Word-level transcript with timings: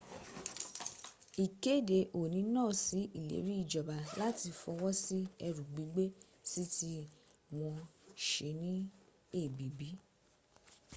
ikede 1.45 1.99
oni 2.21 2.41
na 2.53 2.63
sí 2.83 2.99
ileri 3.21 3.53
ijoba 3.63 3.95
lati 4.19 4.49
fowo 4.59 4.89
sí 5.03 5.19
eru 5.47 5.63
gbigbe 5.71 6.05
sii 6.49 6.69
ti 6.75 6.93
wọ́́n 7.55 7.79
se 8.27 8.49
ní 8.61 8.73
èbìbí 9.41 9.89